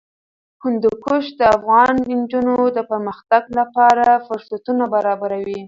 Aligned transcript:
هندوکش 0.63 1.23
د 1.39 1.41
افغان 1.57 1.93
نجونو 2.19 2.55
د 2.77 2.79
پرمختګ 2.91 3.43
لپاره 3.59 4.05
فرصتونه 4.27 4.83
برابروي. 4.93 5.59